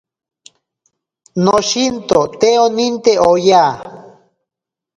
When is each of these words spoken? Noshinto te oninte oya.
Noshinto 1.49 2.21
te 2.39 2.51
oninte 2.65 3.13
oya. 3.29 3.63